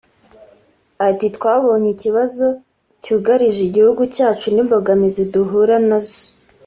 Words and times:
Ati 1.07 1.27
“Twabonye 1.35 1.89
ikibazo 1.91 2.47
cyugarije 3.03 3.61
igihugu 3.69 4.01
cyacu 4.15 4.47
n’imbogamizi 4.51 5.23
duhura 5.33 5.75
na 5.87 5.99
zo 6.05 6.21